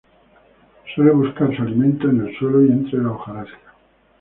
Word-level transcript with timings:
Suele 0.95 1.11
buscar 1.11 1.55
su 1.55 1.61
alimento 1.61 2.09
en 2.09 2.21
el 2.25 2.35
suelo 2.39 2.65
y 2.65 2.69
entre 2.71 3.03
la 3.03 3.11
hojarasca. 3.11 3.75